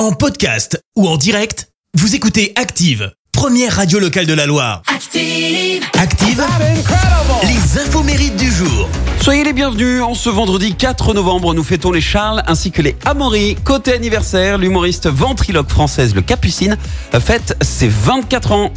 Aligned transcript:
En 0.00 0.12
podcast 0.12 0.82
ou 0.96 1.06
en 1.06 1.18
direct, 1.18 1.68
vous 1.92 2.14
écoutez 2.14 2.54
Active, 2.56 3.12
première 3.32 3.76
radio 3.76 3.98
locale 3.98 4.24
de 4.24 4.32
la 4.32 4.46
Loire. 4.46 4.80
Active. 4.86 5.84
Active, 5.92 6.42
les 7.42 7.78
infos 7.78 8.02
mérites 8.02 8.36
du 8.36 8.50
jour. 8.50 8.88
Soyez 9.20 9.44
les 9.44 9.52
bienvenus. 9.52 10.00
En 10.00 10.14
ce 10.14 10.30
vendredi 10.30 10.74
4 10.74 11.12
novembre, 11.12 11.52
nous 11.52 11.62
fêtons 11.62 11.92
les 11.92 12.00
Charles 12.00 12.42
ainsi 12.46 12.70
que 12.70 12.80
les 12.80 12.96
Amaury. 13.04 13.56
Côté 13.62 13.92
anniversaire, 13.92 14.56
l'humoriste 14.56 15.06
ventriloque 15.06 15.68
française 15.68 16.14
Le 16.14 16.22
Capucine 16.22 16.78
fête 17.12 17.54
ses 17.60 17.88
24 17.88 18.52
ans. 18.52 18.72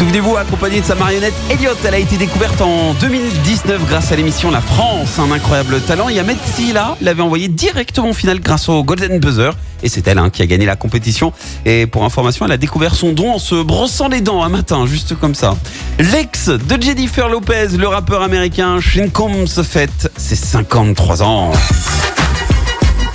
Souvenez-vous, 0.00 0.38
accompagnée 0.38 0.80
de 0.80 0.86
sa 0.86 0.94
marionnette 0.94 1.34
Elliot, 1.50 1.74
elle 1.84 1.92
a 1.92 1.98
été 1.98 2.16
découverte 2.16 2.62
en 2.62 2.94
2019 2.94 3.86
grâce 3.86 4.10
à 4.10 4.16
l'émission 4.16 4.50
La 4.50 4.62
France, 4.62 5.18
un 5.18 5.30
incroyable 5.30 5.78
talent. 5.82 6.08
Et 6.08 6.18
Silla 6.56 6.96
l'avait 7.02 7.20
envoyé 7.20 7.48
directement 7.48 8.08
en 8.08 8.12
finale 8.14 8.40
grâce 8.40 8.70
au 8.70 8.82
Golden 8.82 9.18
Buzzer. 9.18 9.50
Et 9.82 9.90
c'est 9.90 10.08
elle 10.08 10.16
hein, 10.16 10.30
qui 10.30 10.40
a 10.40 10.46
gagné 10.46 10.64
la 10.64 10.76
compétition. 10.76 11.34
Et 11.66 11.86
pour 11.86 12.02
information, 12.02 12.46
elle 12.46 12.52
a 12.52 12.56
découvert 12.56 12.94
son 12.94 13.12
don 13.12 13.34
en 13.34 13.38
se 13.38 13.62
brossant 13.62 14.08
les 14.08 14.22
dents 14.22 14.42
un 14.42 14.48
matin, 14.48 14.86
juste 14.86 15.18
comme 15.20 15.34
ça. 15.34 15.54
L'ex 15.98 16.48
de 16.48 16.82
Jennifer 16.82 17.28
Lopez, 17.28 17.76
le 17.76 17.86
rappeur 17.86 18.22
américain 18.22 18.78
Sean 18.80 19.10
Combs, 19.12 19.62
fête 19.62 20.10
ses 20.16 20.34
53 20.34 21.22
ans. 21.22 21.52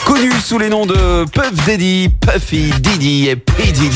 Connu 0.05 0.32
sous 0.34 0.60
les 0.60 0.70
noms 0.70 0.86
de 0.86 1.26
Puff 1.32 1.66
Daddy, 1.66 2.10
Puffy, 2.10 2.72
Diddy 2.80 3.30
et 3.30 3.36
P. 3.38 3.72
Diddy. 3.72 3.90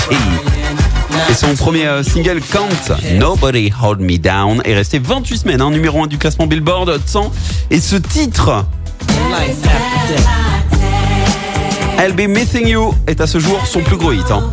Et 1.28 1.34
son 1.34 1.55
premier 1.55 1.86
euh, 1.88 2.04
single 2.04 2.40
Count, 2.41 2.96
Nobody 3.16 3.72
Hold 3.84 4.00
Me 4.02 4.18
Down, 4.18 4.62
est 4.66 4.73
resté 4.73 5.00
28 5.00 5.38
semaines, 5.38 5.62
hein, 5.62 5.70
numéro 5.72 6.04
1 6.04 6.08
du 6.08 6.18
classement 6.18 6.48
Billboard 6.48 6.90
Hot 6.90 7.00
100. 7.05 7.32
Et 7.72 7.80
ce 7.80 7.95
titre, 7.95 8.66
I'll 12.00 12.14
Be 12.14 12.22
Missing 12.30 12.68
You, 12.68 12.94
est 13.08 13.20
à 13.22 13.28
ce 13.28 13.40
jour 13.40 13.59
son 13.66 13.82
plus 13.82 13.98
gros 13.98 14.12
hit. 14.12 14.30
hein. 14.31 14.50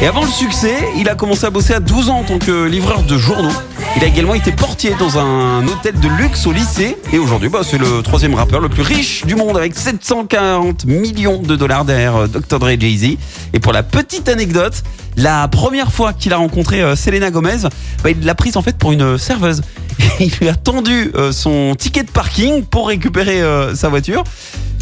Et 0.00 0.06
avant 0.06 0.22
le 0.22 0.28
succès, 0.28 0.76
il 0.96 1.08
a 1.08 1.16
commencé 1.16 1.44
à 1.44 1.50
bosser 1.50 1.74
à 1.74 1.80
12 1.80 2.08
ans 2.08 2.18
en 2.18 2.22
tant 2.22 2.38
que 2.38 2.66
livreur 2.66 3.02
de 3.02 3.18
journaux. 3.18 3.52
Il 3.96 4.04
a 4.04 4.06
également 4.06 4.34
été 4.34 4.52
portier 4.52 4.94
dans 4.96 5.18
un 5.18 5.66
hôtel 5.66 5.98
de 5.98 6.08
luxe 6.08 6.46
au 6.46 6.52
lycée. 6.52 6.96
Et 7.12 7.18
aujourd'hui, 7.18 7.48
bah, 7.48 7.62
c'est 7.64 7.78
le 7.78 8.00
troisième 8.02 8.34
rappeur 8.34 8.60
le 8.60 8.68
plus 8.68 8.82
riche 8.82 9.26
du 9.26 9.34
monde 9.34 9.56
avec 9.56 9.74
740 9.74 10.84
millions 10.84 11.42
de 11.42 11.56
dollars 11.56 11.84
derrière 11.84 12.14
euh, 12.14 12.26
Dr. 12.28 12.60
Dre 12.60 12.78
Jay-Z. 12.78 13.16
Et 13.54 13.58
pour 13.58 13.72
la 13.72 13.82
petite 13.82 14.28
anecdote, 14.28 14.84
la 15.16 15.48
première 15.48 15.90
fois 15.90 16.12
qu'il 16.12 16.32
a 16.32 16.36
rencontré 16.36 16.80
euh, 16.80 16.94
Selena 16.94 17.32
Gomez, 17.32 17.62
bah, 18.04 18.10
il 18.10 18.24
l'a 18.24 18.36
prise 18.36 18.56
en 18.56 18.62
fait 18.62 18.78
pour 18.78 18.92
une 18.92 19.18
serveuse. 19.18 19.62
Il 20.20 20.30
lui 20.40 20.48
a 20.48 20.54
tendu 20.54 21.10
euh, 21.14 21.32
son 21.32 21.74
ticket 21.76 22.02
de 22.02 22.10
parking 22.10 22.64
pour 22.64 22.88
récupérer 22.88 23.42
euh, 23.42 23.74
sa 23.74 23.88
voiture. 23.88 24.24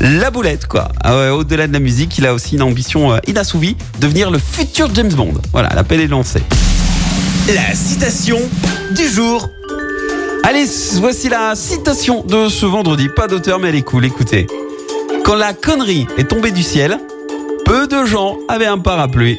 La 0.01 0.31
boulette, 0.31 0.67
quoi. 0.67 0.89
Ah 1.03 1.35
Au-delà 1.35 1.67
de 1.67 1.73
la 1.73 1.79
musique, 1.79 2.19
il 2.19 2.27
a 2.27 2.35
aussi 2.35 2.57
une 2.57 2.63
ambition 2.63 3.13
euh, 3.13 3.19
inassouvie, 3.27 3.77
devenir 4.01 4.31
le 4.31 4.39
futur 4.39 4.89
James 4.95 5.13
Bond. 5.13 5.35
Voilà, 5.53 5.71
l'appel 5.75 6.01
est 6.01 6.07
lancé. 6.07 6.43
La 7.55 7.75
citation 7.75 8.39
du 8.95 9.09
jour. 9.09 9.49
Allez, 10.43 10.67
voici 10.97 11.29
la 11.29 11.55
citation 11.55 12.23
de 12.25 12.49
ce 12.49 12.67
vendredi. 12.67 13.09
Pas 13.15 13.27
d'auteur, 13.27 13.59
mais 13.59 13.69
elle 13.69 13.77
est 13.77 13.83
cool, 13.83 14.05
écoutez. 14.05 14.47
Quand 15.25 15.35
la 15.35 15.55
connerie 15.55 16.07
est 16.19 16.29
tombée 16.29 16.53
du 16.53 16.63
ciel, 16.63 16.99
peu 17.65 17.89
de 17.89 18.05
gens 18.05 18.37
avaient 18.49 18.67
un 18.67 18.79
parapluie. 18.79 19.39